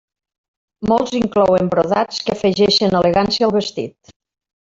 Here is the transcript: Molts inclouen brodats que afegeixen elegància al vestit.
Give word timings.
Molts 0.91 1.11
inclouen 1.19 1.69
brodats 1.75 2.23
que 2.29 2.35
afegeixen 2.37 2.99
elegància 3.01 3.49
al 3.51 3.55
vestit. 3.59 4.13